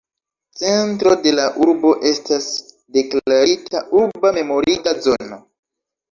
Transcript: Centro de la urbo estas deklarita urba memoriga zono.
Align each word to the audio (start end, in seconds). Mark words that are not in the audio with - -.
Centro 0.59 1.11
de 1.25 1.33
la 1.39 1.43
urbo 1.65 1.91
estas 2.11 2.47
deklarita 2.97 3.83
urba 3.99 4.31
memoriga 4.39 4.95
zono. 5.09 5.39